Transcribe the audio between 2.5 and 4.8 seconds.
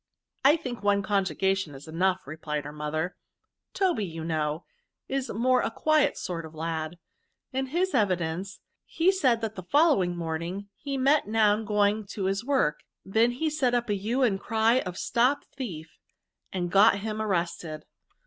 her mother." Toby, you know,